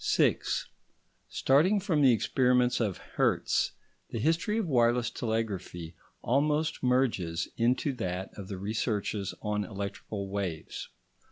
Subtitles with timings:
[0.03, 0.67] §6
[1.29, 3.73] Starting from the experiments of Hertz,
[4.09, 5.93] the history of wireless telegraphy
[6.23, 10.89] almost merges into that of the researches on electrical waves.